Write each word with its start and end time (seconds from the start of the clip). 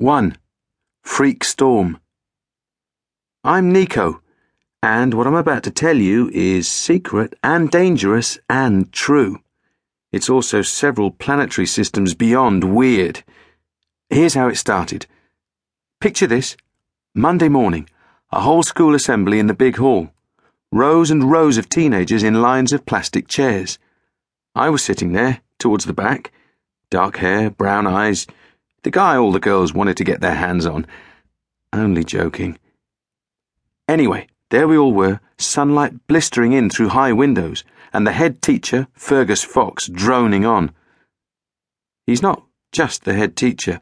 1. 0.00 0.34
Freak 1.02 1.44
Storm. 1.44 2.00
I'm 3.44 3.70
Nico, 3.70 4.22
and 4.82 5.12
what 5.12 5.26
I'm 5.26 5.34
about 5.34 5.62
to 5.64 5.70
tell 5.70 5.98
you 5.98 6.30
is 6.32 6.66
secret 6.66 7.34
and 7.44 7.70
dangerous 7.70 8.38
and 8.48 8.90
true. 8.94 9.42
It's 10.10 10.30
also 10.30 10.62
several 10.62 11.10
planetary 11.10 11.66
systems 11.66 12.14
beyond 12.14 12.64
weird. 12.64 13.22
Here's 14.08 14.32
how 14.32 14.48
it 14.48 14.56
started. 14.56 15.06
Picture 16.00 16.26
this 16.26 16.56
Monday 17.14 17.50
morning, 17.50 17.86
a 18.32 18.40
whole 18.40 18.62
school 18.62 18.94
assembly 18.94 19.38
in 19.38 19.48
the 19.48 19.54
big 19.54 19.76
hall. 19.76 20.08
Rows 20.72 21.10
and 21.10 21.30
rows 21.30 21.58
of 21.58 21.68
teenagers 21.68 22.22
in 22.22 22.40
lines 22.40 22.72
of 22.72 22.86
plastic 22.86 23.28
chairs. 23.28 23.78
I 24.54 24.70
was 24.70 24.82
sitting 24.82 25.12
there, 25.12 25.42
towards 25.58 25.84
the 25.84 25.92
back. 25.92 26.32
Dark 26.88 27.18
hair, 27.18 27.50
brown 27.50 27.86
eyes 27.86 28.26
the 28.82 28.90
guy 28.90 29.16
all 29.16 29.32
the 29.32 29.40
girls 29.40 29.74
wanted 29.74 29.96
to 29.98 30.04
get 30.04 30.20
their 30.20 30.34
hands 30.34 30.66
on. 30.66 30.86
Only 31.72 32.04
joking. 32.04 32.58
Anyway, 33.88 34.28
there 34.50 34.66
we 34.66 34.76
all 34.76 34.92
were, 34.92 35.20
sunlight 35.38 36.06
blistering 36.06 36.52
in 36.52 36.70
through 36.70 36.88
high 36.88 37.12
windows, 37.12 37.64
and 37.92 38.06
the 38.06 38.12
head 38.12 38.42
teacher, 38.42 38.88
Fergus 38.94 39.42
Fox, 39.42 39.88
droning 39.88 40.44
on. 40.44 40.72
He's 42.06 42.22
not 42.22 42.42
just 42.72 43.04
the 43.04 43.14
head 43.14 43.36
teacher, 43.36 43.80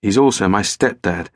he's 0.00 0.18
also 0.18 0.48
my 0.48 0.62
stepdad. 0.62 1.28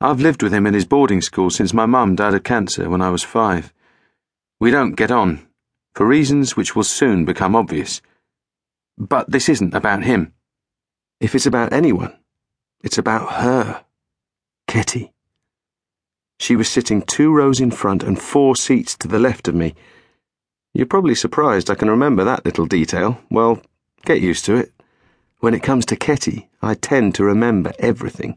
I've 0.00 0.20
lived 0.20 0.42
with 0.42 0.52
him 0.52 0.66
in 0.66 0.74
his 0.74 0.84
boarding 0.84 1.20
school 1.20 1.50
since 1.50 1.72
my 1.72 1.86
mum 1.86 2.16
died 2.16 2.34
of 2.34 2.42
cancer 2.42 2.90
when 2.90 3.00
I 3.00 3.10
was 3.10 3.22
five. 3.22 3.72
We 4.60 4.70
don't 4.70 4.96
get 4.96 5.10
on, 5.10 5.46
for 5.94 6.06
reasons 6.06 6.56
which 6.56 6.74
will 6.74 6.84
soon 6.84 7.24
become 7.24 7.54
obvious. 7.54 8.02
But 8.98 9.30
this 9.30 9.48
isn't 9.48 9.74
about 9.74 10.04
him. 10.04 10.32
If 11.24 11.34
it's 11.34 11.46
about 11.46 11.72
anyone, 11.72 12.14
it's 12.82 12.98
about 12.98 13.32
her. 13.40 13.82
Ketty. 14.66 15.14
She 16.38 16.54
was 16.54 16.68
sitting 16.68 17.00
two 17.00 17.32
rows 17.32 17.60
in 17.60 17.70
front 17.70 18.02
and 18.02 18.20
four 18.20 18.54
seats 18.56 18.94
to 18.98 19.08
the 19.08 19.18
left 19.18 19.48
of 19.48 19.54
me. 19.54 19.74
You're 20.74 20.84
probably 20.84 21.14
surprised 21.14 21.70
I 21.70 21.76
can 21.76 21.88
remember 21.88 22.24
that 22.24 22.44
little 22.44 22.66
detail. 22.66 23.22
Well, 23.30 23.62
get 24.04 24.20
used 24.20 24.44
to 24.44 24.56
it. 24.56 24.74
When 25.38 25.54
it 25.54 25.62
comes 25.62 25.86
to 25.86 25.96
Ketty, 25.96 26.50
I 26.60 26.74
tend 26.74 27.14
to 27.14 27.24
remember 27.24 27.72
everything. 27.78 28.36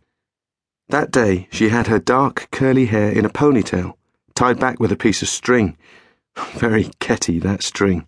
That 0.87 1.11
day, 1.11 1.49
she 1.51 1.67
had 1.67 1.87
her 1.87 1.99
dark, 1.99 2.47
curly 2.51 2.85
hair 2.85 3.11
in 3.11 3.25
a 3.25 3.29
ponytail, 3.29 3.95
tied 4.33 4.61
back 4.61 4.79
with 4.79 4.93
a 4.93 4.95
piece 4.95 5.21
of 5.21 5.27
string. 5.27 5.77
Very 6.53 6.89
Ketty, 7.01 7.39
that 7.39 7.63
string. 7.63 8.07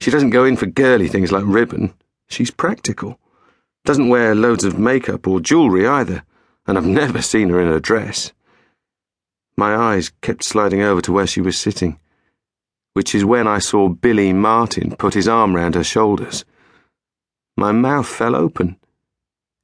She 0.00 0.12
doesn't 0.12 0.30
go 0.30 0.44
in 0.44 0.56
for 0.56 0.66
girly 0.66 1.08
things 1.08 1.32
like 1.32 1.42
ribbon. 1.44 1.94
She's 2.28 2.52
practical. 2.52 3.18
Doesn't 3.84 4.08
wear 4.08 4.34
loads 4.34 4.64
of 4.64 4.78
makeup 4.78 5.26
or 5.26 5.40
jewellery 5.40 5.86
either, 5.86 6.24
and 6.66 6.78
I've 6.78 6.86
never 7.02 7.20
seen 7.20 7.50
her 7.50 7.60
in 7.60 7.68
a 7.68 7.80
dress. 7.80 8.32
My 9.56 9.76
eyes 9.76 10.10
kept 10.22 10.42
sliding 10.42 10.80
over 10.80 11.00
to 11.02 11.12
where 11.12 11.26
she 11.26 11.40
was 11.40 11.58
sitting, 11.58 12.00
which 12.94 13.14
is 13.14 13.24
when 13.24 13.46
I 13.46 13.58
saw 13.58 13.88
Billy 13.88 14.32
Martin 14.32 14.96
put 14.96 15.14
his 15.14 15.28
arm 15.28 15.54
round 15.54 15.74
her 15.74 15.84
shoulders. 15.84 16.44
My 17.56 17.72
mouth 17.72 18.06
fell 18.08 18.34
open. 18.34 18.78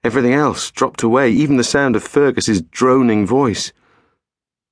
Everything 0.04 0.34
else 0.34 0.70
dropped 0.70 1.02
away, 1.02 1.30
even 1.30 1.56
the 1.56 1.64
sound 1.64 1.96
of 1.96 2.04
Fergus's 2.04 2.62
droning 2.62 3.26
voice. 3.26 3.72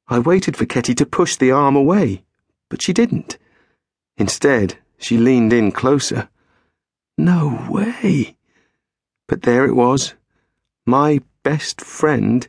I 0.08 0.18
waited 0.18 0.56
for 0.56 0.66
Ketty 0.66 0.94
to 0.94 1.06
push 1.06 1.36
the 1.36 1.50
arm 1.50 1.74
away, 1.74 2.22
but 2.68 2.80
she 2.80 2.92
didn't. 2.92 3.38
Instead, 4.16 4.78
she 4.98 5.16
leaned 5.18 5.52
in 5.52 5.72
closer. 5.72 6.28
No 7.16 7.66
way. 7.68 8.37
But 9.28 9.42
there 9.42 9.66
it 9.66 9.76
was, 9.76 10.14
my 10.86 11.20
best 11.42 11.82
friend, 11.82 12.48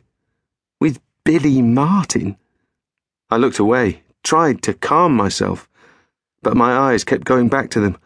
with 0.80 0.98
Billy 1.24 1.60
Martin. 1.60 2.36
I 3.30 3.36
looked 3.36 3.58
away, 3.58 4.02
tried 4.24 4.62
to 4.62 4.74
calm 4.74 5.14
myself, 5.14 5.68
but 6.42 6.56
my 6.56 6.72
eyes 6.72 7.04
kept 7.04 7.24
going 7.24 7.48
back 7.48 7.68
to 7.70 7.80
them. 7.80 7.98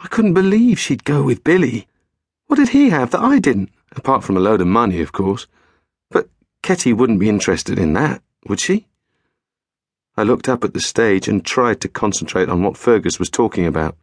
I 0.00 0.08
couldn't 0.08 0.34
believe 0.34 0.78
she'd 0.78 1.04
go 1.04 1.22
with 1.22 1.44
Billy. 1.44 1.86
What 2.48 2.56
did 2.56 2.70
he 2.70 2.90
have 2.90 3.12
that 3.12 3.20
I 3.20 3.38
didn't? 3.38 3.70
Apart 3.92 4.24
from 4.24 4.36
a 4.36 4.40
load 4.40 4.60
of 4.60 4.66
money, 4.66 5.00
of 5.00 5.12
course. 5.12 5.46
But 6.10 6.28
Ketty 6.62 6.92
wouldn't 6.92 7.20
be 7.20 7.28
interested 7.28 7.78
in 7.78 7.92
that, 7.92 8.22
would 8.48 8.60
she? 8.60 8.86
I 10.16 10.24
looked 10.24 10.48
up 10.48 10.64
at 10.64 10.74
the 10.74 10.80
stage 10.80 11.28
and 11.28 11.44
tried 11.44 11.80
to 11.82 11.88
concentrate 11.88 12.48
on 12.48 12.62
what 12.64 12.76
Fergus 12.76 13.20
was 13.20 13.30
talking 13.30 13.66
about. 13.66 13.96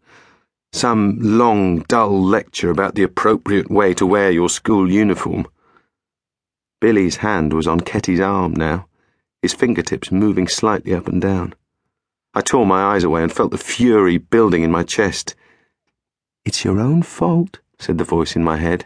Some 0.76 1.20
long, 1.22 1.84
dull 1.88 2.22
lecture 2.22 2.70
about 2.70 2.96
the 2.96 3.04
appropriate 3.04 3.72
way 3.72 3.94
to 3.94 4.06
wear 4.06 4.30
your 4.30 4.50
school 4.50 4.92
uniform. 4.92 5.48
Billy's 6.82 7.16
hand 7.16 7.54
was 7.54 7.66
on 7.66 7.80
Ketty's 7.80 8.20
arm 8.20 8.52
now, 8.52 8.86
his 9.42 9.54
fingertips 9.54 10.12
moving 10.12 10.50
slightly 10.50 10.94
up 10.94 11.08
and 11.08 11.22
down. 11.22 11.56
I 12.34 12.42
tore 12.42 12.66
my 12.66 12.94
eyes 12.94 13.06
away 13.06 13.24
and 13.24 13.32
felt 13.32 13.52
the 13.52 13.58
fury 13.58 14.18
building 14.18 14.64
in 14.64 14.70
my 14.70 14.84
chest. 14.84 15.34
It's 16.44 16.66
your 16.66 16.82
own 16.82 17.04
fault, 17.04 17.62
said 17.80 17.98
the 17.98 18.04
voice 18.04 18.36
in 18.36 18.44
my 18.44 18.58
head. 18.58 18.86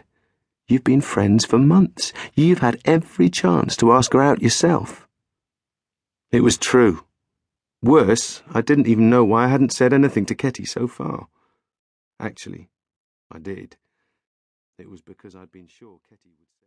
You've 0.68 0.84
been 0.84 1.00
friends 1.00 1.44
for 1.44 1.58
months. 1.58 2.12
You've 2.36 2.60
had 2.60 2.80
every 2.84 3.28
chance 3.28 3.76
to 3.78 3.92
ask 3.92 4.12
her 4.12 4.22
out 4.22 4.42
yourself. 4.42 5.08
It 6.30 6.44
was 6.44 6.56
true. 6.56 7.02
Worse, 7.82 8.44
I 8.54 8.60
didn't 8.60 8.86
even 8.86 9.10
know 9.10 9.24
why 9.24 9.46
I 9.46 9.48
hadn't 9.48 9.72
said 9.72 9.92
anything 9.92 10.24
to 10.26 10.36
Ketty 10.36 10.64
so 10.64 10.86
far. 10.86 11.26
Actually, 12.20 12.68
I 13.32 13.38
did. 13.38 13.78
It 14.78 14.90
was 14.90 15.00
because 15.00 15.34
I'd 15.34 15.50
been 15.50 15.68
sure 15.68 16.00
Ketty 16.08 16.34
would. 16.38 16.59